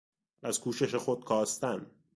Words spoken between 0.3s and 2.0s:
از کوشش خود کاستن